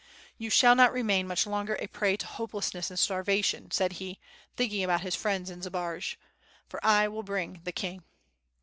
[0.39, 4.17] "You shall not remain much longer a prey to hopeless ness and starvation," said he,
[4.57, 6.15] thinking about his friends in Zbaraj,
[6.67, 8.03] "for I will bring the king."